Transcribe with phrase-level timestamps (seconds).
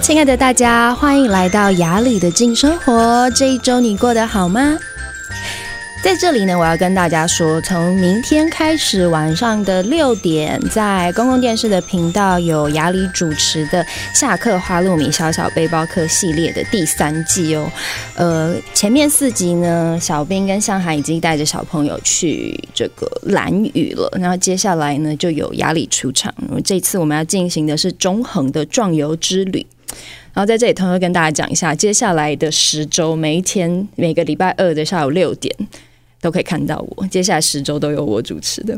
[0.00, 3.28] 亲爱的大家，欢迎来到雅里的静生活。
[3.30, 4.78] 这一周你过得好吗？
[6.02, 13.82] 在这里呢，我要跟大家说，从明天开始晚上的六点，在公共电视的频道有雅里主持的
[14.14, 17.70] 《下课花露米小小背包客》系列的第三季哦。
[18.14, 26.32] 呃，前面四集呢，小兵跟向涵已经带着小朋友去这个蓝屿了，然后接下来呢，就有雅里出场。
[26.64, 29.66] 这次我们要进行的是中横的壮游之旅。
[30.32, 35.54] 然后在这里偷偷跟大家讲一下，接下来的十周，每一天每个礼拜二的下午六点。
[36.20, 38.76] 都可以看到我，接下来十周都有我主持的。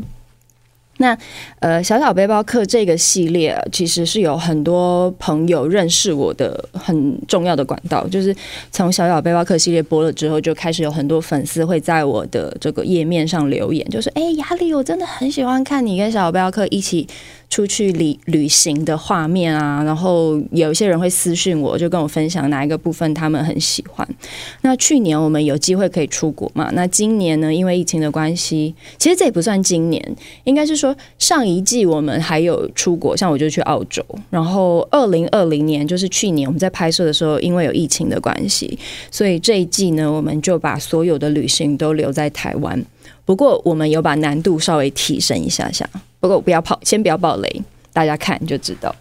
[0.97, 1.17] 那
[1.57, 8.35] 呃，小小背包客这个系列其实是有很多朋友认识我的很重要的管道，就是
[8.71, 17.07] 从小小背包客系列播了之后，就开始有很多粉丝会在我的这个页面上留言，就是哎，雅里，我真的很喜欢看你跟小小背包客一起。
[17.51, 24.07] 出去旅旅行的画面啊，然后有一些人会私信我，就跟我分享哪一个部分他们很喜欢。
[24.61, 26.71] 那去年我们有机会可以出国嘛？
[26.73, 27.53] 那今年呢？
[27.53, 30.01] 因为疫情的关系，其实这也不算今年，
[30.45, 34.01] 应该是说上一季我们还有出国，像我就去澳洲。
[34.29, 38.79] 然后二零二零年就是去年我们在拍摄的时候，因为有疫情的关系，
[39.11, 42.81] 所以这一季呢，我们就把所有的旅行都留在台湾。
[43.25, 45.89] 不过我们有把难度稍微提升一下下。
[46.21, 48.95] 不过不要跑，先不要爆雷，大家看就知道。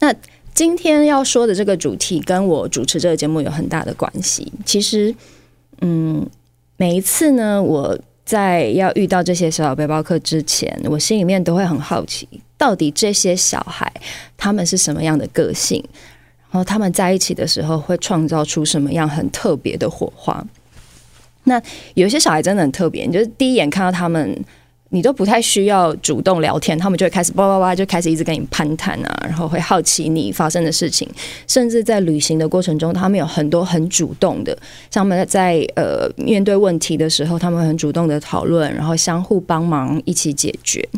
[0.00, 0.12] 那
[0.52, 4.52] 今天要说的这个主题跟我主持这个节目有很大的关系。
[4.66, 5.14] 其实，
[5.80, 6.28] 嗯，
[6.76, 13.92] 每一次呢，我在要遇到这些小小背包客之前，我心里面都会很好奇，到底这些小孩
[14.36, 15.82] 他们是什么样的个性，
[16.50, 20.44] 然后他们在一起的时候会创造出什么样很特别的火花。
[21.44, 21.62] 那
[21.94, 24.44] 有些小孩真的很特别，你就是第一眼看到他们。
[24.90, 31.06] 你都不太需要主动聊天，他们就会开始叭叭叭，就开始一直跟你攀谈啊，然后会好奇你发生的事情，
[31.46, 34.56] 甚至在旅行的过程中，他们有很多很主动的，
[34.90, 40.88] 像他们在呃面对问题的时候，他们很主动的讨论，然后相互帮忙一起解决。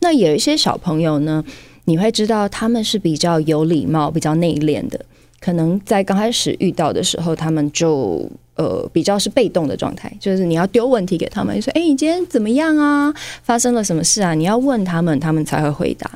[0.00, 1.44] 那有一些小朋友呢，
[1.84, 4.98] 你会知道他们是比较有礼貌、比较内敛的，
[5.40, 8.28] 可能在刚开始遇到的时候，他们就。
[8.58, 13.14] 呃，比较是被动的状态，就是你要丢问题给他们，说：“哎，你今天怎么样啊？
[13.44, 16.10] 发生了什么事啊？”你要问他们，他们才会回答。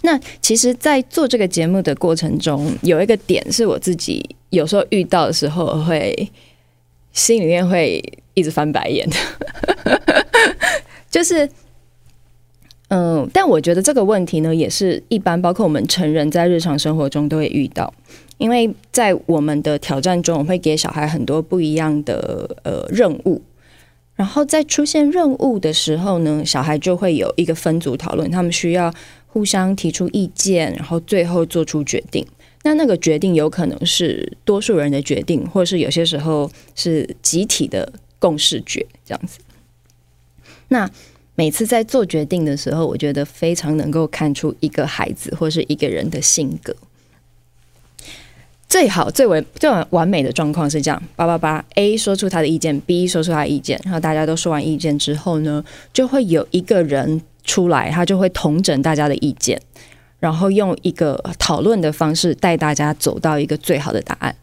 [0.00, 6.30] 那其实，在做这个节目的过程中，有一个点是我自己有时候遇到的时候，会
[7.12, 10.00] 心里面会一直翻白眼的，
[11.10, 11.46] 就是，
[12.88, 17.92] 嗯、但我觉得这个问题呢，也是一般，包括我们成人在日常生活中都会遇到。
[18.38, 23.42] 因为在我们的挑战中，我会给小孩很多不一样的呃任务，
[24.16, 28.92] 然后在出现任务的时候呢，小孩就会有一个分组讨论，他们需要
[29.26, 32.26] 互相提出意见，然后最后做出决定。
[32.64, 39.38] 那那个决定有可能是多数人的决定，或是有些时候是集体的共识决这样子。
[40.68, 40.90] 那
[41.34, 46.74] 每次在做决定的时候，我觉得非常能够看出一个孩子或是一个人的性格。
[48.68, 59.60] 最好最为最完美的状况是这样：八八八 A 说出他的意见，B 说出他的意见，然后大家都说完意见之后呢，就会有一个人出来，他就会统整大家的意见，
[60.18, 64.34] 然后用一个讨论的方式带大家走到一个最好的答案。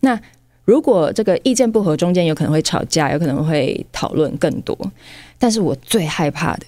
[0.00, 0.18] 那
[0.64, 4.76] 如果这个意见不合，中间有可能会吵架，有可能会讨论更多。
[5.38, 6.66] 但是我最害怕的，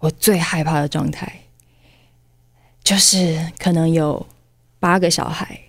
[0.00, 1.40] 我最害怕的状态，
[2.82, 4.26] 就是可能有
[4.80, 5.60] 八个小孩。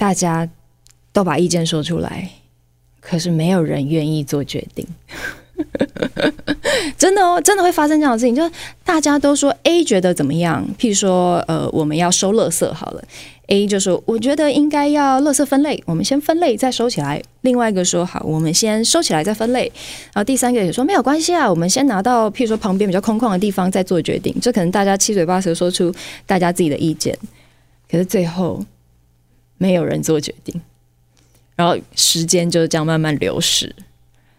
[0.00, 0.48] 大家
[1.12, 2.30] 都把意见说出来，
[3.00, 4.86] 可是没有人愿意做决定。
[6.96, 8.34] 真的哦，真的会发生这样的事情。
[8.34, 8.50] 就是
[8.82, 10.66] 大家都说 A 觉得怎么样？
[10.78, 13.04] 譬如说，呃，我们要收垃圾好了
[13.48, 17.22] ，A 就说我觉得应该要垃圾分类，我们先分类再收起来。
[17.42, 19.70] 另外一个说好，我们先收起来再分类。
[20.14, 24.34] 然后第三个也说没有关系啊，我们先拿到譬如说旁边比较空旷的地方再做决定。
[24.40, 25.94] 这可能大家七嘴八舌说出
[26.24, 27.14] 大家自己的意见，
[27.90, 28.64] 可是最后。
[29.60, 30.58] 没有人做决定，
[31.54, 33.76] 然后时间就这样慢慢流逝，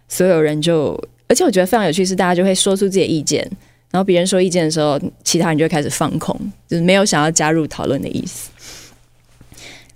[0.07, 3.47] 所有人就，而且我觉得非常有趣是，大家就会说出自己的意见，
[3.91, 6.35] 然后别人说意见的时候，其他人就开始放空，
[6.68, 8.50] 就是没有想要加入讨论的意思。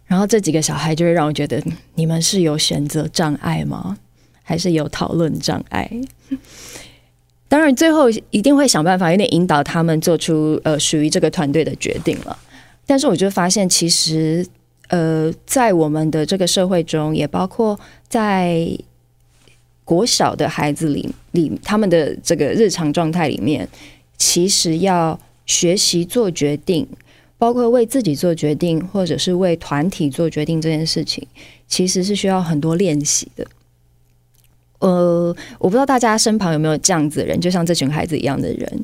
[0.06, 1.60] 然后这几个小孩就会让我觉得，
[1.96, 3.98] 你们是有选择障碍吗？
[4.44, 5.90] 还是有讨论障碍？
[7.48, 12.38] 当然，最后一定会想办法，有点引导他们做出呃属于这个团队的决定了。
[12.86, 14.46] 但是我就发现，其实。
[14.90, 18.68] 呃，在我们的这个社会中，也包括在
[19.84, 23.68] 国小的孩子里里，他们的这个日常状态里面，
[24.18, 26.88] 其实要学习做决定，
[27.38, 31.28] 包括为自己做决定，或者是为团体做决定这件事情，
[31.68, 33.46] 其实是需要很多练习的。
[34.80, 38.84] 呃，我不知道大家身旁有没有这样子的人，就像这群孩子一样的人，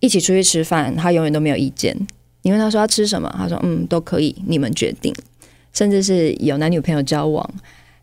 [0.00, 1.96] 一起出去吃饭，他永远都没有意见。
[2.46, 5.12] 你问他说要吃什么，他说嗯都可以，你们决定。
[5.72, 7.44] 甚至是有男女朋友交往，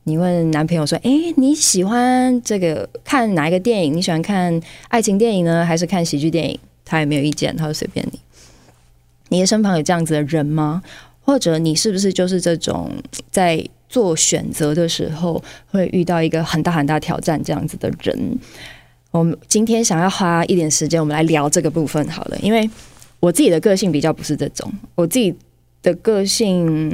[0.04, 3.96] 你问男朋友说，诶，你喜欢这个看哪一个电影？
[3.96, 6.60] 你喜欢看爱情电影呢，还是看喜剧电影？
[6.84, 8.20] 他也没有意见，他说随便你。
[9.30, 10.84] 你的身旁有这样子的人吗？
[11.22, 12.92] 或者你是不是就是这种
[13.32, 15.42] 在做选择的时候
[15.72, 18.38] 会遇到一个很大很大挑战这样子的人？
[19.12, 22.38] 我们今天想要花一点时间，我们来聊这个部分好了。
[22.40, 22.70] 因为
[23.24, 25.34] 我自己的个性比较不是这种，我自己
[25.82, 26.94] 的个性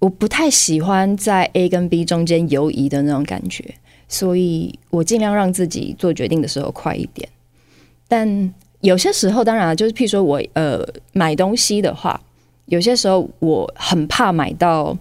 [0.00, 3.64] 我不太喜欢在 A 跟 B 中间游移的那种感觉，
[4.08, 7.28] 所以我尽量让自己做决定的时候快一点，
[8.08, 8.52] 但。
[8.82, 12.20] 有些时候，当然就是，譬如说我呃买东西的话，
[12.66, 14.98] 有些时候我很怕买到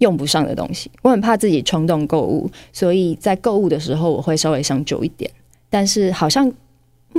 [0.00, 5.30] 用不上的东西，我很怕自己冲动购物，所以在购物的时候我会稍微想久一点。
[5.70, 6.52] 但是好像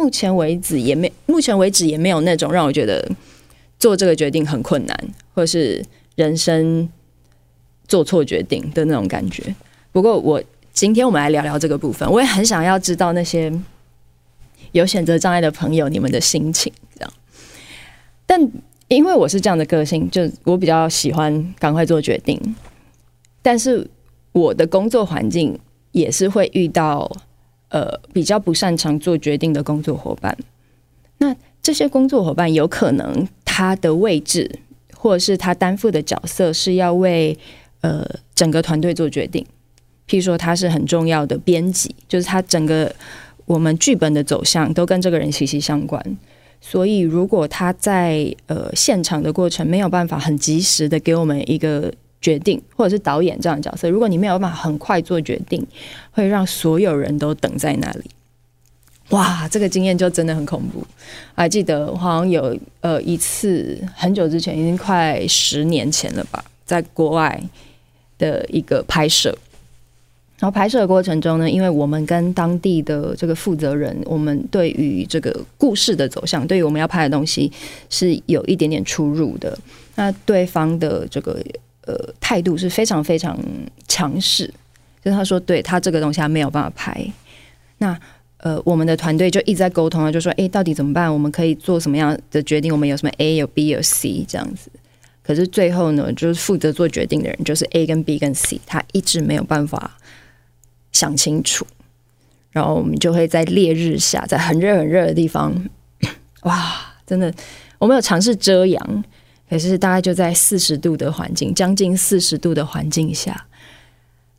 [0.01, 3.07] 目前为止也没，目前为止也没有那种让我觉得
[3.77, 4.97] 做这个决定很困难，
[5.35, 6.89] 或是人生
[7.87, 9.53] 做错决定的那种感觉。
[9.91, 10.41] 不过我
[10.73, 13.53] 今天我们来聊聊这个部分，我也很想要知道那些。
[14.71, 17.13] 有选择障碍的朋友，你们的心情这样。
[18.25, 18.39] 但
[18.87, 22.39] 因为我是这样的个性，就我比较喜欢赶快做决定。
[23.41, 23.85] 但是
[24.31, 25.59] 我的工作环境
[25.91, 27.11] 也是会遇到
[27.71, 30.37] 呃比较不擅长做决定的工作伙伴。
[31.17, 34.59] 那这些工作伙伴有可能他的位置
[34.95, 37.37] 或者是他担负的角色是要为
[37.81, 39.45] 呃整个团队做决定。
[40.07, 42.93] 譬如说他是很重要的编辑，就是他整个。
[43.45, 46.01] 我们剧本的走向都跟这个人息息相关，
[46.61, 51.91] 所以如果他在呃现场的过程没有办法很及时的给我们一个
[52.21, 55.65] 决定，或者是导演这样的角色，如果你没有办法很快做决定，
[56.11, 58.11] 会让所有人都等在那里。
[59.09, 60.85] 哇，这个经验就真的很恐怖。
[61.35, 67.43] 还记得好像有呃一次很久之前，已经快十年前了吧，在国外
[68.17, 69.37] 的一个拍摄。
[70.39, 77.51] 然后拍摄的过程中呢，因为我们跟当地的这个负责人，我们对于这个故事的走向，对于我们要拍的东西
[77.89, 79.55] 是有一点点出入的。
[79.95, 81.39] 那对方的这个
[81.85, 83.37] 呃态度是非常非常
[83.87, 84.45] 强势，
[85.03, 87.05] 就是他说对他这个东西他没有办法拍。
[87.77, 87.99] 那
[88.37, 91.11] 呃我们的团队就一直在沟通啊，就说哎到底怎么办？
[91.11, 92.71] 我们可以做什么样的决定？
[92.71, 94.71] 我们有什么 A 有 B 有 C 这样子。
[95.23, 99.97] 可是最后呢，就是负责做决定的人就是 A 跟 B 跟 C，他一直没有办法。
[100.93, 101.65] 想清楚，
[102.51, 105.55] 然后我们就会在烈日下，在很热很热的地方，
[106.43, 107.33] 哇，真的，
[107.79, 109.03] 我们有尝试遮阳，
[109.51, 113.45] 可是大概就在四十度的环境，将近四十度的环境下，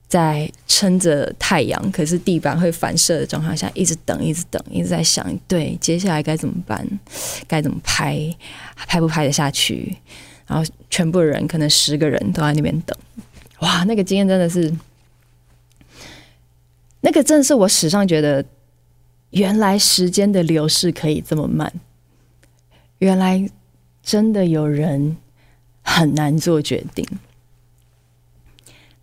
[0.09, 6.89] 在撑着太阳，可是地板会反射的状况下，一直等，一直等，一直在想，对，接下来该怎么办？
[7.47, 8.35] 该怎么拍？
[8.75, 9.95] 拍不拍得下去？
[10.47, 12.97] 然后全部人可能十个人都在那边等，
[13.59, 14.75] 哇，那个经验真的是。
[17.03, 18.43] 那个真的是我史上觉得，
[19.33, 21.71] 原来时间的流逝可以这么慢，
[22.99, 23.47] 原来
[24.03, 25.17] 真的有人
[25.83, 27.07] 很难做决定。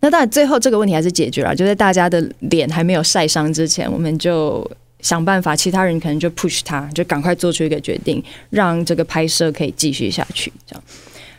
[0.00, 4.68] 那当然，最后这个问题还是解决了，就在大家的脸还没有晒伤之前，我们就
[5.00, 10.52] 想办法，其他人可能就 push 他，就赶快做出一个决定，让这个拍摄可以继续下去。
[10.66, 10.82] 这样。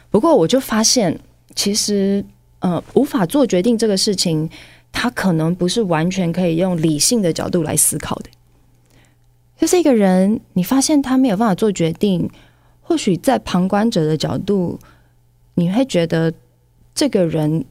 [0.10, 1.20] 不过我就发现，
[1.56, 2.24] 其实
[2.60, 4.50] 呃，无法做决定这个事情。
[4.94, 8.30] 他可能不是完全可以用理性的角度来思考的，
[9.58, 12.30] 就是一个人，你发现他没有办法做决定，
[12.92, 14.78] 或许在旁观者的角度，
[15.54, 16.34] 你会觉得
[16.94, 17.64] 这个人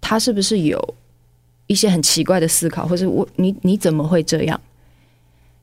[0.00, 0.94] 他是不是有
[1.66, 4.60] 一些很奇怪的思考，或是我你你怎么会这样？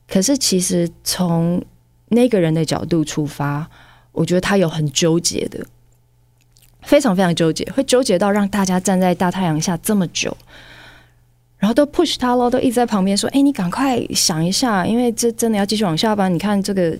[0.06, 1.64] 可是其实从
[2.08, 3.66] 那个人的角度出发，
[4.12, 5.64] 我觉得他有很纠结的，
[6.82, 10.36] 非常非常纠结，会纠结到让大家站在大太阳下这么久。
[11.56, 16.28] 然后都 push 他喽，都一直在旁边说：“哎，你赶快想一下，因为这真的要继续往下吧？
[16.28, 16.94] 你看这个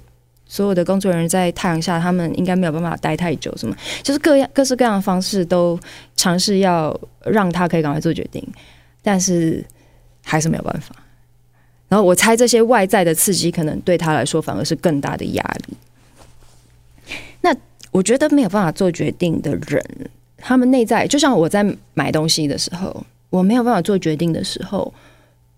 [0.46, 5.78] 所有的工作人员在太阳下，他们应该没有办法待太久，什么就是各样各式各样的方式都
[6.16, 8.46] 尝试要让他可以赶快做决定，
[9.02, 9.64] 但是
[10.22, 10.94] 还是没有办法。
[11.88, 15.76] 然后我猜这些外在的刺激可能对他来说反而是更大的压力。
[17.40, 17.54] 那
[17.90, 19.84] 我觉得没有办法做决定的人，
[20.36, 24.94] 他们内在就像我在买东西的时候。”我没有办法做决定的时候，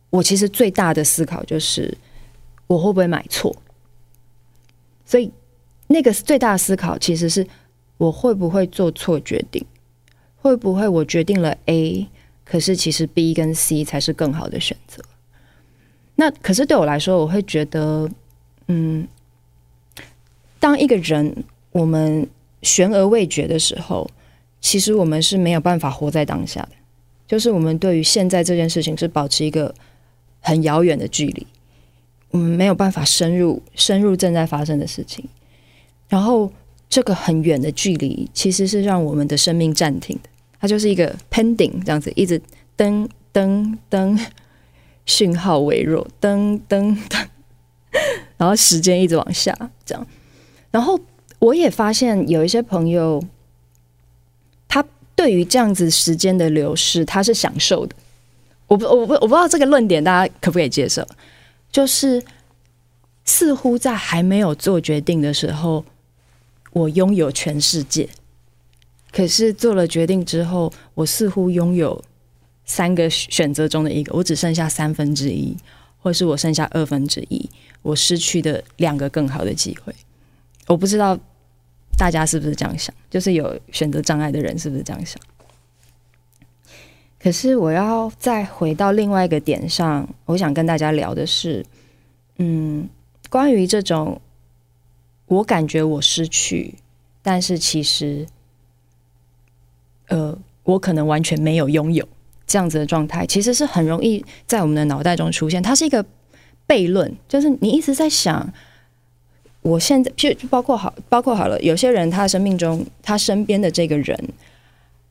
[0.08, 1.94] 我其实最大的思考就是
[2.66, 3.54] 我会不会买错。
[5.06, 5.32] 所以
[5.86, 7.46] 那个最大的思考其实是
[7.96, 9.64] 我会不会做错决定？
[10.36, 12.06] 会不会我决定了 A，
[12.44, 15.02] 可是其实 B 跟 C 才是更好的选择？
[16.14, 18.08] 那可是对我来说，我会觉得，
[18.68, 19.06] 嗯，
[20.60, 22.28] 当一个人我们
[22.62, 24.08] 悬而未决的时候，
[24.60, 26.70] 其实我们是没有办法活在当下的，
[27.26, 29.74] 就是我们对于现在这件事情是保持一个
[30.40, 31.46] 很遥远的距离，
[32.30, 35.24] 我们没有办法深入深入正在发生的事情，
[36.08, 36.52] 然后
[36.88, 40.28] 这个很远的距离其实是让我们的生命暂停的。
[40.60, 42.40] 它就是一个 pending 这样子，一直
[42.76, 44.18] 噔噔噔，
[45.04, 47.26] 讯号微弱，噔噔噔，
[48.36, 50.06] 然后时间一直往下这样。
[50.70, 50.98] 然后
[51.38, 53.22] 我也发现有一些朋友，
[54.66, 57.94] 他对于这样子时间的流逝，他是享受的。
[58.66, 61.06] 我不，我不，我不知道这个论点大家可不可以接受？
[61.76, 62.24] 就是
[63.26, 65.84] 似乎在还没有做决定的时候，
[66.72, 68.08] 我拥有全世界。
[69.12, 72.02] 可是做了决定之后，我似乎拥有
[72.64, 75.54] 三个选择中的一个，我只剩下三分之一，
[75.98, 77.46] 或是我剩下二分之一，
[77.82, 79.94] 我失去的两个更好的机会。
[80.66, 81.14] 我不知道
[81.98, 85.20] 大家是不是这样想，就是有选择障碍的人是不是这样想？
[87.26, 91.66] 可是我要再回到另外一个点上，我想跟大家聊的是，
[92.38, 92.88] 嗯，
[93.28, 94.20] 关于这种
[95.26, 96.76] 我感觉我失去，
[97.24, 98.24] 但是其实。
[100.06, 102.06] 呃，我可能完全没有拥有
[102.46, 105.60] 这样子的状态，其实是很容易在我们的脑袋中出现。
[105.60, 106.06] 它是一个
[106.68, 108.52] 悖论，就是你一直在想，
[109.62, 114.16] 我现在就包括好，包括好了，有些人他的生命中，他身边的这个人，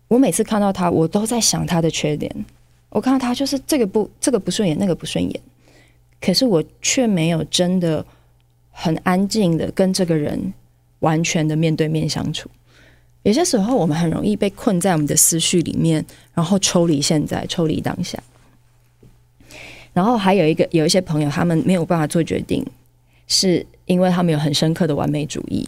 [0.07, 2.33] 我每次看到他，我都在想他的缺点。
[2.89, 5.41] 我看到他就是这个不，这个不顺眼，那个不顺眼，
[6.21, 8.05] 可是我却没有真的
[8.71, 10.53] 很安静的跟这个人
[10.99, 12.49] 完全的面对面相处。
[13.23, 18.21] 有些时候，我们很容易被困在我们的思绪里面，然后抽离现在，抽离当下。
[19.93, 22.65] 然后还有一个，有一些朋友，他们没有办法做决定，
[23.27, 25.67] 是因为他们有很深刻的完美主义。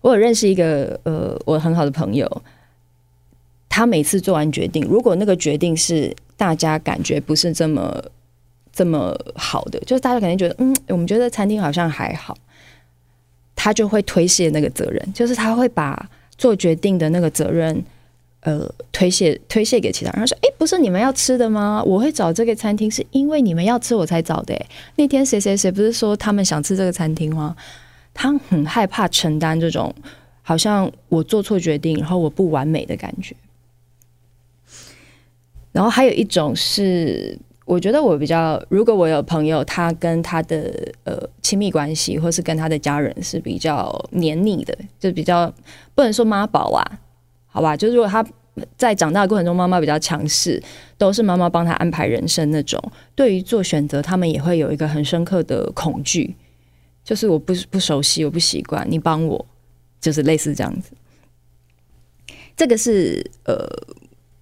[0.00, 2.42] 我有认识一个呃，我很好的朋友，
[3.76, 8.00] 他每次做完决定，如果那个决定是大家感觉不是这么
[8.72, 12.38] 这么好的，就是大家肯定觉得，嗯，我们觉得餐厅好像还好。
[13.56, 17.84] 他就会推卸那个责任，就是他会把做决定的那个责任，
[18.42, 20.20] 呃，推卸推卸给其他人。
[20.20, 21.82] 他说：“哎，不是你们要吃的吗？
[21.84, 24.54] 我会找这个餐厅，是因为你们要吃我才找的。
[24.94, 27.56] 那天谁谁谁不是说他们想吃这个餐厅吗？
[28.12, 29.92] 他很害怕承担这种
[30.42, 33.34] 好像我做错决定，然后我不完美的感觉。
[35.74, 40.70] 然后还有一种是。”我觉得我比较，如果我有朋友，他跟他的
[41.04, 45.50] 呃亲密关系，或是跟他的家人是比较黏腻的，就比较
[45.94, 46.84] 不能说妈宝啊，
[47.46, 47.74] 好吧？
[47.74, 48.22] 就是如果他
[48.76, 50.62] 在长大的过程中，妈妈比较强势，
[50.98, 52.78] 都是妈妈帮他安排人生那种，
[53.14, 56.36] 对于做选择，他们也会有一个很深刻的恐惧，
[57.02, 59.46] 就是我不不熟悉，我不习惯，你帮我，
[60.02, 60.90] 就是类似这样子。
[62.54, 63.66] 这个是呃。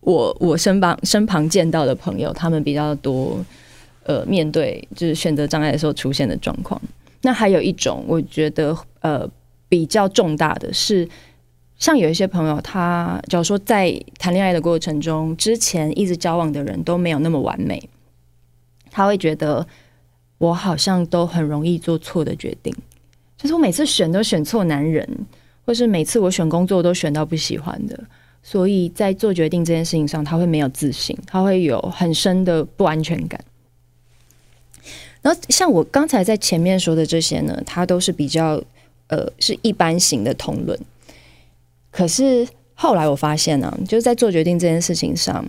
[0.02, 3.38] 我我身旁身旁见到的朋友，他们比较多，
[4.02, 6.80] 呃，面对就是选择障碍的时候出现的状况。
[7.22, 9.28] 那还有一种，我觉得呃
[9.68, 11.08] 比较重大的是，
[11.78, 17.88] 像有一些朋友，他假如说在谈恋爱的过程中，之前一直交往的人都没有那么完美，
[18.90, 19.64] 他会觉得
[20.38, 22.74] 我好像都很容易做错的决定，
[23.38, 25.08] 就是我每次选都选错男人，
[25.64, 27.96] 或是每次我选工作都选到不喜欢的。
[28.42, 33.40] 所以在做决定这件事情上，他会没有自信，他会有很深的不安全感。
[35.22, 38.60] 然后像我刚才在前面说的这些呢，它都是比较
[39.06, 40.76] 呃是一般型的通论。
[41.92, 45.48] 可是后来我发现呢、就是在做决定这件事情上，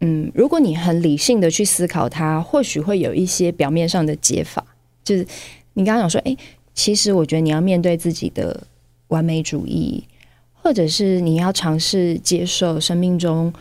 [0.00, 4.64] 嗯，如果你很理性的去思考它，或许会有一些表面上的解法。
[5.04, 5.26] 就是
[5.74, 6.34] 你刚刚讲说，哎，
[6.72, 8.66] 其实我觉得你要面对自己的
[9.08, 10.02] 完美主义。
[10.66, 13.52] 或者是你要尝试接受生命中，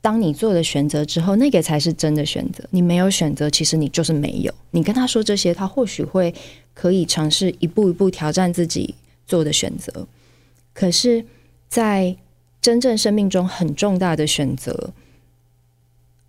[0.00, 2.64] 当你做了选择之后，那个才是真的选择。
[2.70, 4.52] 你没有选择，其实你就是没有。
[4.72, 6.34] 你跟他说这些，他或许会
[6.74, 8.96] 可以尝试一步一步挑战自己
[9.28, 10.08] 做的选择。
[10.72, 11.24] 可是，
[11.68, 12.16] 在
[12.60, 14.92] 真正生命中很重大的选择，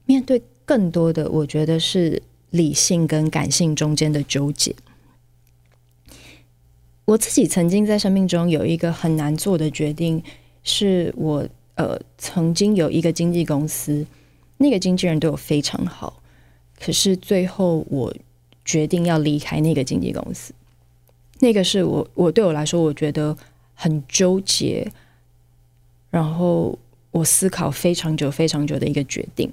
[0.05, 2.21] 面对更多的，我觉得是
[2.51, 4.75] 理性跟感性中间的纠结。
[7.05, 10.23] 我自己曾经在生命中有一个很难做的决定，
[10.63, 14.05] 是我呃曾经有一个经纪公司，
[14.57, 16.21] 那个经纪人对我非常好，
[16.79, 18.13] 可是最后我
[18.63, 20.53] 决定要离开那个经纪公司。
[21.39, 23.37] 那个是我我对我来说，我觉得
[23.75, 24.91] 很纠结，
[26.09, 26.79] 然后
[27.11, 29.51] 我思考非常久、非常久的一个决定。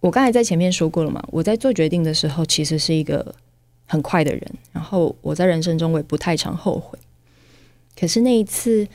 [0.00, 3.34] 我刚才在前面说过了嘛，我在做决定的时候，其实是一个
[3.90, 4.42] 很快的人，
[4.72, 6.98] 然后我在人生中我也不太常后悔。
[7.98, 8.86] 可是那一次，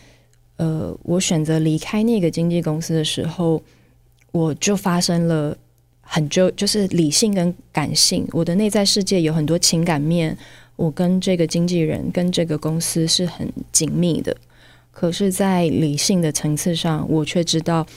[0.55, 3.61] 呃，我选择离开那个经纪公司的时候，
[4.31, 5.57] 我就发生了。
[6.07, 10.37] 很就就是理性跟感性，我的内在世界有很多情感面，
[10.75, 14.37] 我跟这个经纪人跟这个公司是很紧密的。
[14.91, 17.87] 可是，在理性的层次上，我却知道，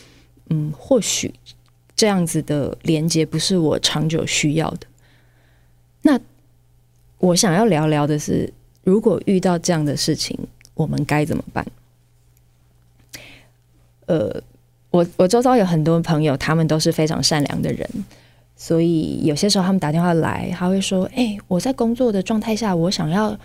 [0.48, 1.34] 嗯，或许
[1.94, 4.86] 这样子的连接不是我长久需要的。
[6.00, 6.18] 那
[7.18, 10.38] 我想要聊聊的是，如果遇到这样的事情，
[10.74, 11.66] 我们该怎么办？
[14.06, 14.42] 呃。
[14.90, 17.86] 我我周遭有很多朋友，他们都是非常善良的人，
[18.56, 23.38] 所以有些时候他们打电话来，他会说：“哎、我在工作的状态下，我想要，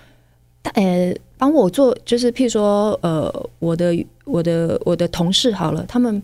[0.74, 6.24] 呃，帮我做，就是譬如说，呃，我的我的我的同事好了，他们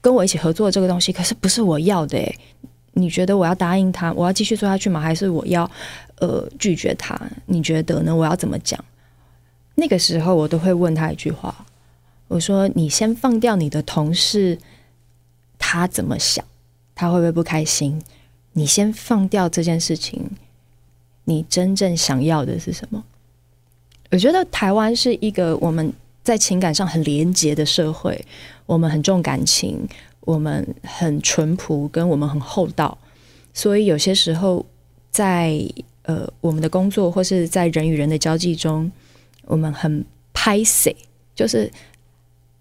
[0.00, 2.34] 跟我一起合作这个东西，可是不是我要的，哎，
[2.92, 5.00] 你觉得我要答应他，我要继续做下去吗？
[5.00, 5.68] 还是我要
[6.22, 7.20] 呃拒绝他？
[7.46, 8.14] 你觉得呢？
[8.14, 8.82] 我要怎么讲？
[9.74, 11.66] 那个时候我都会问他一句话。”
[12.28, 14.56] 我说：“你先放掉你的同事，
[15.58, 16.44] 他怎么想？
[16.94, 18.00] 他会不会不开心？
[18.52, 20.30] 你先放掉这件事情，
[21.24, 23.04] 你真正想要的是什么？”
[24.12, 28.24] 我觉得台湾是一个我们在情感上很廉洁的社会，
[28.66, 29.86] 我们很重感情，
[30.20, 32.96] 我们很淳朴，跟我们很厚道，
[33.52, 34.64] 所以有些时候
[35.10, 35.58] 在
[36.02, 38.90] 呃我们的工作或是在人与人的交际中，
[39.44, 40.94] 我们很拍谢，
[41.34, 41.70] 就是。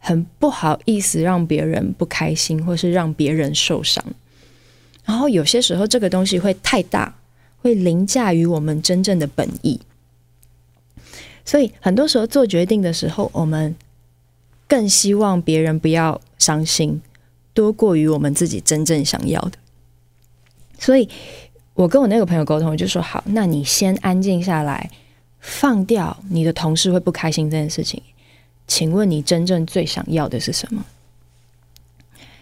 [0.03, 4.03] 很不好意思让别人不开心，或是让别人受伤。
[5.05, 7.19] 然后有些时候，这个东西会太大，
[7.61, 9.79] 会凌驾于我们真正的本意。
[11.45, 13.75] 所以很多时候做决定的时候，我们
[14.67, 16.99] 更希望别人不要伤心，
[17.53, 19.51] 多过于我们自己真正想要的。
[20.79, 21.07] 所以
[21.73, 24.91] 我跟我那个朋友沟通，我就说：好，那你先安静下来，
[25.39, 28.01] 放掉你的同事会不开心这件事情。
[28.67, 30.85] 请问你真正最想要的是什么？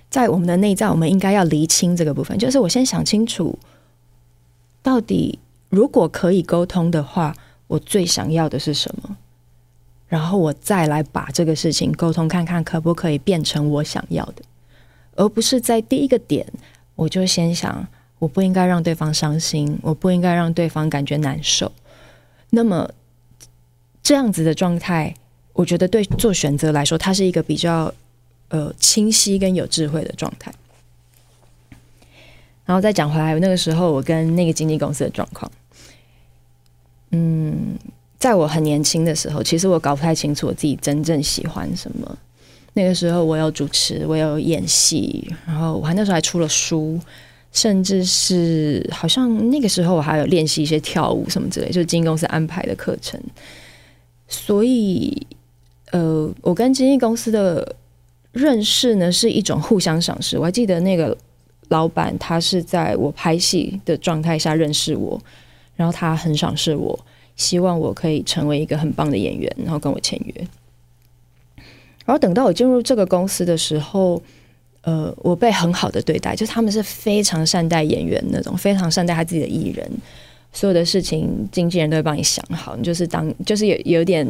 [0.09, 2.37] 在我们的内在，我们应该要厘清这个部分。
[2.37, 3.57] 就是我先想清楚，
[4.81, 5.39] 到底
[5.69, 7.35] 如果可以沟通的话，
[7.67, 9.17] 我最想要的是什么？
[10.07, 14.41] 然后我再来把这个事情沟通看看，可不可以变成我想要的，
[15.15, 16.45] 而不是在第一个点
[16.95, 17.87] 我就先想，
[18.19, 21.71] 我不应该让对方伤心，我不应该让对方感觉难受。
[22.51, 22.91] 那么
[24.03, 25.15] 这样子的状态。
[25.53, 27.93] 我觉得对做选择来说，它是一个比较
[28.47, 30.53] 呃清晰跟有智慧的状态。
[32.65, 35.51] 然后再讲回来，那个时候我跟那个经纪公司的状况，
[37.11, 37.77] 嗯，
[38.17, 42.17] 在我很年轻的时候，其实我搞不太清楚我自己真正喜欢什么。
[42.71, 46.97] 那个时候我有主持，我有演戏，然后我还那时候还出了书，
[47.51, 53.19] 甚至是好像那个时候我还有练习一些跳舞什么之类，就是经纪公司安排的课程，
[54.27, 55.27] 所以。
[55.91, 57.75] 呃，我跟经纪公司的
[58.31, 60.37] 认识呢，是一种互相赏识。
[60.37, 61.17] 我还记得那个
[61.69, 65.19] 老板，他是在我拍戏的状态下认识我，
[65.75, 66.99] 然后他很赏识我，
[67.35, 70.47] 希望我可以成为一个很棒的演员，然后跟我签约。
[72.05, 74.21] 然后等到我进入这个公司的时候，
[74.81, 79.89] 呃，我被很好的对待，就是他们是非常善待演员那种，非常善待他自己的艺人，
[80.53, 84.27] 所有的事情经纪人都会帮你想好，你就是当就是有有点。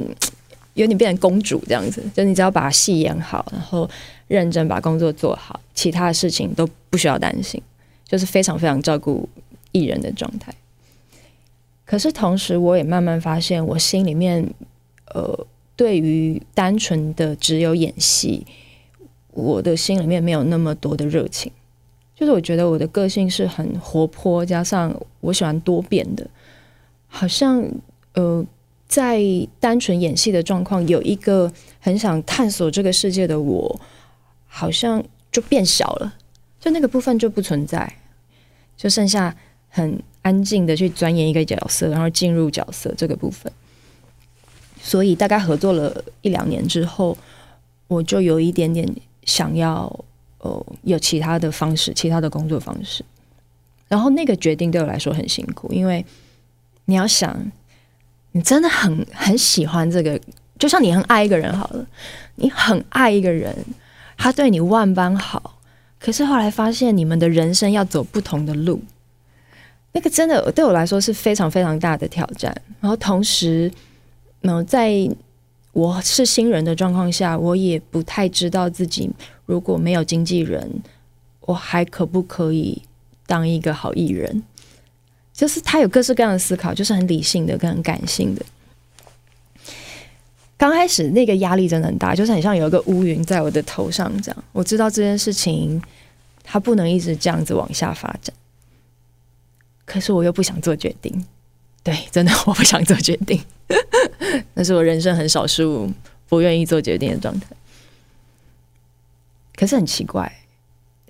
[0.75, 3.89] 有点变成公主这样子，就你只要把戏演好，然后
[4.27, 7.61] 认真把工作做好，其他的事情都不需要担心，
[8.07, 9.27] 就是非常非常照顾
[9.73, 10.53] 艺人的状态。
[11.83, 14.47] 可是同时，我也慢慢发现，我心里面
[15.13, 18.45] 呃，对于单纯的只有演戏，
[19.31, 21.51] 我的心里面没有那么多的热情。
[22.15, 26.27] 就是我觉得我的个性是很活泼，加上我喜欢多变的，
[27.07, 27.63] 好像
[28.13, 28.45] 呃。
[28.89, 29.21] 在
[29.59, 33.79] 单纯演戏的状况，有一个很想探索这个世界的我，
[34.47, 36.15] 好像就变小了，
[36.59, 37.97] 就那个部分就不存在，
[38.75, 39.37] 就剩下
[39.67, 43.53] 很安静的去钻研一个角色，然后进入角色这个部分。
[44.81, 47.15] 所以大概合作了一两年之后，
[47.87, 48.91] 我就有一点点
[49.29, 49.87] 想要，
[50.39, 53.05] 呃，有其他的方式，其他的工作方式。
[53.87, 56.03] 然后那个决定对我来说很辛苦，因为
[56.85, 57.51] 你要想。
[58.31, 60.17] 你真的很很喜欢这个，
[60.59, 61.83] 就像你很爱一个人好了，
[62.35, 63.51] 你很爱一个人，
[64.15, 65.57] 他对你万般好，
[65.99, 68.79] 可是后来发现你们的人生要走不同的路，
[69.93, 72.55] 那个真的对我来说是非常非常大的挑战。
[72.79, 73.71] 然后同时，
[74.41, 74.91] 嗯，在
[75.79, 79.09] 我是新人的状况下，我也不太知道自己
[79.45, 80.69] 如果没有经纪人，
[81.39, 82.81] 我还可不可以
[83.25, 84.43] 当一个好艺人？
[85.31, 88.45] 就是他有各式各样的思考，就是很理性的跟很感性的。
[90.57, 94.43] 刚开始那个压力真的很大，就是很像有一个乌云在我的头上这样。
[94.51, 95.81] 我知道这件事情
[96.43, 98.35] 它不能一直这样子往下发展，
[99.85, 101.25] 可是我又不想做决定。
[101.81, 103.41] 对，真的 我不想做决定，
[104.53, 105.89] 那是我人生很少数
[106.27, 107.47] 不愿意做决定的状态。
[109.55, 110.31] 可是很奇怪，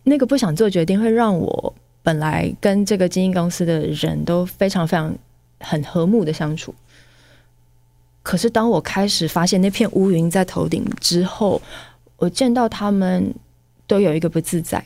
[0.04, 5.16] 那个不想做决定会让我本来跟这个经纪公司的人都非常非常
[5.60, 6.74] 很和睦的相处。
[8.24, 11.62] 可是，当我开始发现那片乌云在头顶之后，
[12.18, 13.34] 我见到他们
[13.88, 14.84] 都有一个不自在。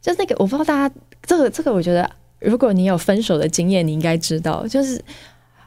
[0.00, 5.02] 就那个，我不知道大家这个这个，我觉得如果你有分手的经验，你应该知道，就是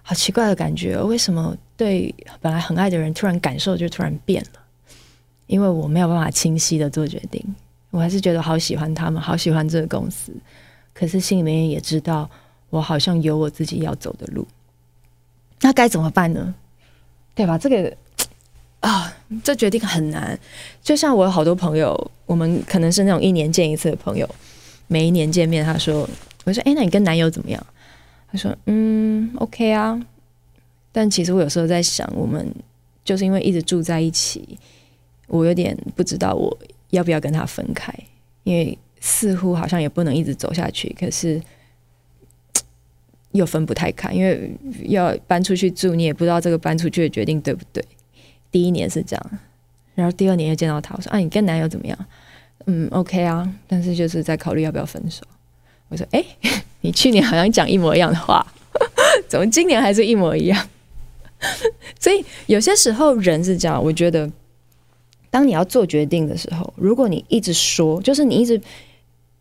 [0.03, 1.01] 好奇怪的感觉。
[1.01, 4.59] 为什么对本来很爱的人，突然感受就突然变了？
[5.47, 7.43] 因为我没有办法清晰的做决定。
[7.89, 10.31] 我还是觉得好喜欢他们，好喜欢这个公司。
[10.93, 12.29] 可是心里面也知道，
[12.69, 14.47] 我好像有我自己要走的路。
[15.61, 16.53] 那该怎么办呢？
[17.35, 17.57] 对吧？
[17.57, 17.95] 这个
[18.79, 20.37] 啊，这决定很难。
[20.81, 24.27] 就像我有好多朋友，我们可能是那种一年见一次的朋友，
[24.87, 26.07] 每一年见面，他说
[26.45, 27.65] ：“我说，哎，那你跟男友怎么样？”
[28.33, 29.97] 他说：“嗯，OK 啊。”
[30.91, 32.53] 但其实我有时候在想，我们
[33.05, 34.59] 就是因为一直住在一起，
[35.27, 37.93] 我有点不知道我要不要跟他分开，
[38.43, 40.93] 因为似乎好像也不能一直走下去。
[40.99, 41.41] 可是。
[43.33, 47.83] 又分不太开，因为要搬出去住，你也不知道这个搬出去的决定对不对。
[48.51, 49.39] 第一年是这样，
[49.95, 52.05] 然后第二年又见到他，我说：“啊，你跟男友怎么样？”
[52.67, 55.25] 嗯，OK 啊，但是就是在考虑要不要分手。
[55.89, 56.23] 我说：“哎，
[56.83, 58.45] 你去年好像讲一模一样的话，
[59.27, 60.69] 怎么今年还是一模一样？”
[61.99, 64.29] 所以有些时候人是这样，我觉得，
[65.29, 68.61] 当你要做决定的时候，如果你一直说，就是你一直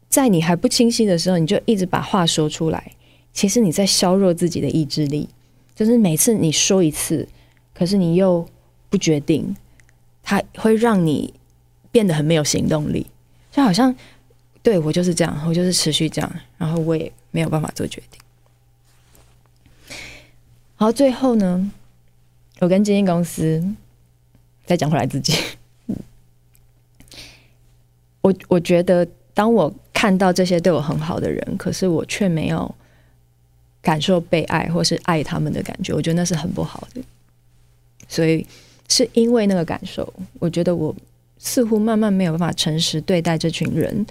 [0.09, 2.93] 在你还不清晰的时候，你就一直把话说出来。
[3.33, 5.29] 其实你在削弱自己的意志力，
[5.75, 7.29] 就是每次你说一次，
[7.75, 8.47] 可是你又
[8.91, 9.57] 不决定，
[10.23, 11.33] 它会让你
[11.91, 13.07] 变得很没有行动力，
[13.51, 13.95] 就好像
[14.63, 18.21] 对我就是这样，我就是持续这样，然后我也没有办法做决定。
[20.77, 21.71] 好，最后呢，
[22.61, 23.63] 我跟经纪公司
[24.65, 25.37] 再讲回来自己，
[28.23, 32.73] 我我觉得当我看到这些对我很好的人，可是我却没有。
[33.85, 37.03] 感受被爱，或是爱他们的感觉，我觉得那是很不好的。
[38.07, 38.47] 所以
[38.89, 40.95] 是因为那个感受，我觉得我
[41.37, 44.07] 似乎慢慢没有办法诚实对待这群人，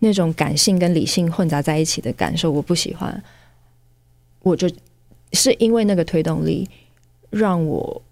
[0.00, 3.22] 那种感性跟理性混杂在一起的感受，我不喜欢。
[4.40, 4.68] 我就
[5.32, 6.68] 是因为那个推动力，
[7.30, 8.02] 让我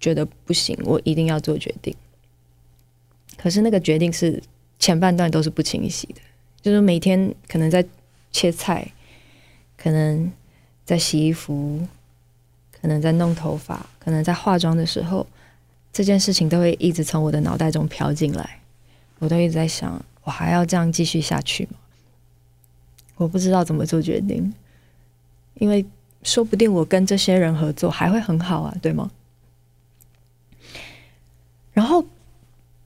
[0.00, 1.94] 觉得不行，我一定要做决定。
[3.36, 4.42] 可是那个决定是
[4.78, 6.20] 前半段都是不清晰的，
[6.60, 7.84] 就是每天可能在
[8.32, 8.90] 切菜。
[9.76, 10.32] 可能
[10.86, 11.86] 在洗衣服，
[12.80, 15.26] 可能在弄头发，可能在化妆的时候，
[15.92, 18.60] 这件事情都会一直从我的脑袋中飘进来。
[19.18, 21.78] 我都一直在想，我还要这样继续下去吗？
[23.16, 24.52] 我不知道怎么做决定，
[25.54, 25.86] 因为
[26.24, 29.10] 说不定我跟这些人合作还会很好啊，对吗？
[31.72, 32.04] 然后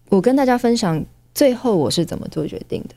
[0.09, 2.95] 我跟大家分享，最后我是怎么做决定的。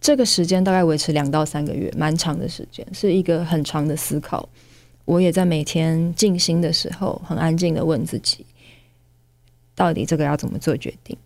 [0.00, 4.48] 这个时间大概维持两到三个月，蛮长的时间，是一个很长的思考。
[5.04, 8.44] 我也在每天静心的时候，很安静的问自己，
[9.74, 11.16] 到底这个要怎么做决定？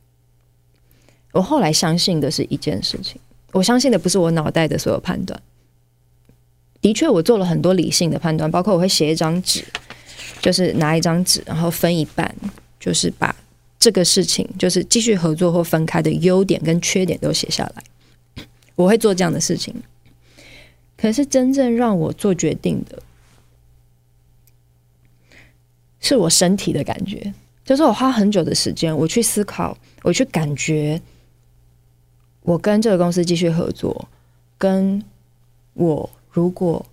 [1.36, 3.20] 我后来相信的是一件事情，
[3.52, 5.38] 我相信的不是我脑袋的所有判断。
[6.80, 9.62] 的确，我做了很多理性的判断，包括我会写一张纸，
[10.40, 12.34] 就是拿一张纸，然后分一半，
[12.80, 13.36] 就是把
[13.78, 18.44] 这个事情，就是继续合作或分开的优点跟缺点都写下来。
[18.74, 19.74] 我会做这样的事情，
[20.96, 23.02] 可是真正让我做决定的，
[26.00, 27.34] 是我身体的感觉。
[27.64, 31.02] 就是我花很久的时间，我去思考，我去感觉，
[32.46, 34.08] 我跟这个公司继续合作，
[34.56, 35.02] 跟
[35.74, 36.86] 我如果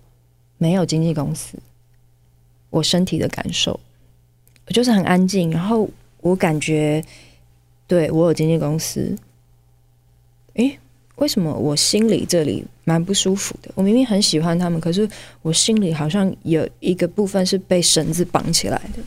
[0.58, 1.56] 没有经纪公司，
[2.70, 3.78] 我身体的感受，
[4.66, 5.52] 我就是很安静。
[5.52, 5.88] 然后
[6.20, 7.00] 我感觉，
[7.86, 9.16] 对，我有经纪公司，
[10.54, 10.78] 诶。
[11.18, 13.70] 为什么我心里这里蛮不舒服的？
[13.76, 15.08] 我明明很喜欢他们，可是
[15.42, 19.00] 我心里好像有一个部分是被绳子绑起来的。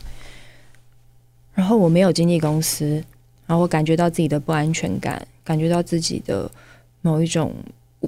[1.52, 3.04] 然后我没有经纪公司，
[3.46, 6.50] 然后我感觉到自己的不安全感，感觉到自己的
[7.00, 7.54] 某一种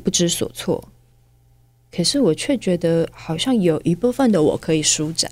[0.05, 0.85] 不知所措。
[1.91, 5.31] 可是我却觉得好像有一部分的我可以舒展。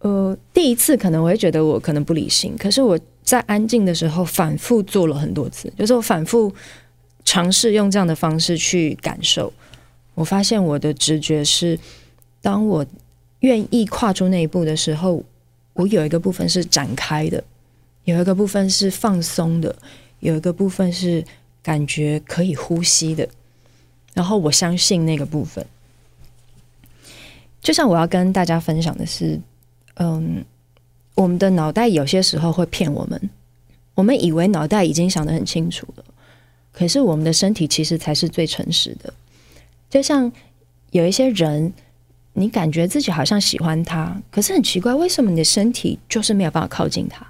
[0.00, 6.52] 呃，第一次可能我会觉得我可能不理性，可是我在安静的时候反复做了很多次，就是我反复
[7.24, 9.52] 尝试用这样的方式去感受。
[10.14, 11.78] 我发现我的直觉是，
[12.40, 12.86] 当我
[13.40, 15.24] 愿意跨出那一步的时候，
[15.72, 17.42] 我有一个部分是展开的，
[18.10, 19.74] 有一个部分是放松的，
[20.20, 21.24] 有一个部分是
[21.62, 23.28] 感觉可以呼吸的。
[24.12, 25.64] 然后我相信那个部分，
[27.62, 29.40] 就像我要跟大家分享的是。
[29.96, 30.42] 嗯，
[31.14, 33.30] 我们的脑袋有些时候会骗我们，
[33.94, 36.04] 我们以为脑袋已经想得很清楚了，
[36.72, 39.12] 可是我们的身体其实才是最诚实的。
[39.90, 40.32] 就像
[40.92, 41.70] 有一些人，
[42.32, 47.29] 你感觉自己好像喜欢他，可是很奇怪，为什么你的身体就是没有办法靠近他？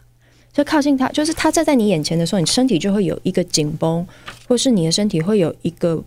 [0.52, 4.06] 就靠近他，就是他站在你眼前的时候，你身体就会有一个紧绷，
[4.48, 6.02] 或是你的身体会有一个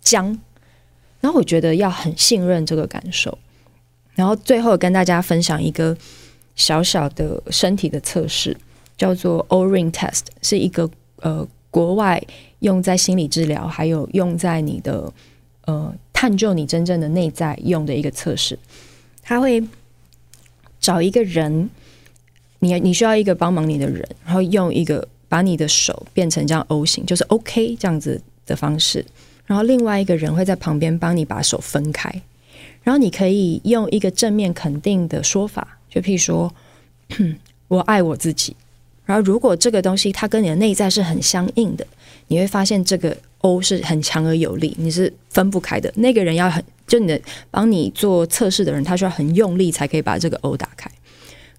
[0.00, 0.38] 僵。
[1.20, 3.36] 然后我觉得要很信任这个感受。
[4.14, 5.96] 然后最后跟大家分享一个
[6.56, 8.56] 小小的身体的测试，
[8.96, 12.22] 叫做 O-Ring Test，是一个呃国外
[12.58, 15.12] 用在心理治疗，还有用在你的
[15.66, 18.58] 呃探究你真正的内在用的一个测试。
[19.22, 19.62] 他会
[20.80, 21.70] 找一个人，
[22.60, 29.04] 你你需要一个帮忙你的人，然后用一个把你的手变成这样 O 型，就是 OK 这样子的方式，
[29.46, 32.10] 然后另外一个人会在旁边帮你把手分开。
[32.82, 36.54] 然后你可以用一个正面肯定的说法，就譬如说，
[37.68, 38.56] 我爱我自己。
[39.04, 41.86] 然后如果这个东西它跟你的内在是很相应的，
[42.28, 45.92] 你会发现这个 O 是很强而有力，你是分不开的。
[45.96, 47.20] 那个人要很，就你的
[47.50, 50.90] 帮你做测试的人，他需要很用力才可以把这个 O 打开。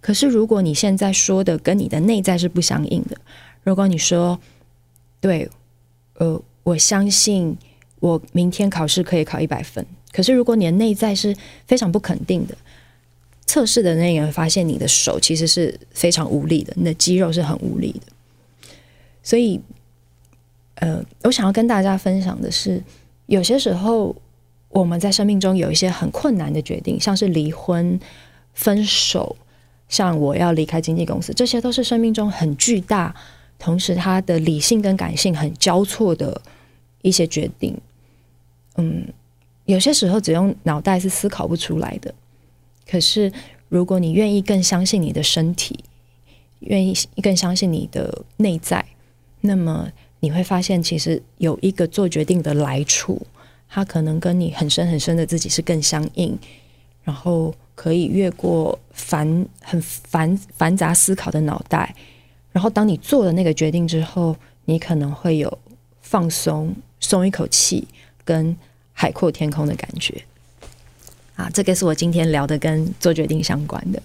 [0.01, 3.15] 可是如果你现在说的跟你的内在是不相应的，
[3.63, 4.39] 如果你说，
[5.19, 5.47] 对，
[6.15, 7.55] 呃，我相信
[7.99, 9.85] 我明天考试可以考一百分。
[10.11, 11.33] 可是，如果你的内在是
[11.65, 12.57] 非常不肯定的，
[13.45, 18.11] 测试的那个人发现你的手其实是非常无力的，你的肌肉是很无力的。
[19.23, 19.61] 所以，
[20.75, 22.83] 呃，我想要跟大家分享的是，
[23.27, 24.15] 有些时候
[24.69, 27.99] 我们在生命中有一些很困难的决定，像是离婚、
[28.53, 29.37] 分手，
[29.91, 33.13] 像我要离开经纪公司，这些都是生命中很巨大，
[33.59, 36.41] 同时它的理性跟感性很交错的
[37.03, 37.79] 一些决定。
[38.77, 39.05] 嗯。
[39.65, 42.13] 有些时候，只用脑袋是思考不出来的。
[42.89, 43.31] 可是，
[43.69, 45.79] 如果你愿意更相信你的身体，
[46.61, 48.83] 愿意更相信你的内在，
[49.39, 49.87] 那么
[50.19, 53.21] 你会发现，其实有一个做决定的来处，
[53.69, 56.37] 它可能跟你很深很深的自己是更相应，
[57.03, 61.95] 然后可以越过繁很繁繁杂思考的脑袋。
[62.51, 65.57] 然后，当你做了那个决定之后，你可能会有
[66.01, 67.87] 放松、松一口气，
[68.25, 68.55] 跟。
[68.93, 70.13] 海阔天空的感觉
[71.35, 73.99] 啊，这个是我今天聊的跟做决定相关的。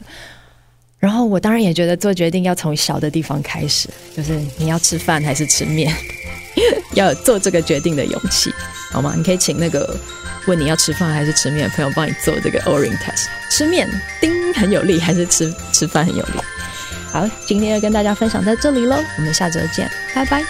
[0.98, 5.94] 然后我当然也觉得做决定要从小的地方开始，就是你要吃饭还是吃面，
[6.96, 8.52] 要有做这个决定的勇气，
[8.90, 9.14] 好吗？
[9.16, 9.96] 你可以请那个
[10.46, 13.88] 问你要吃饭还是吃面的朋友帮你做这个 O-Ring Test，吃面
[14.20, 16.40] 叮很有力，还是吃吃饭很有力？
[17.12, 20.42] 好，今天要跟大家分享到这里喽，我们下周见，拜拜。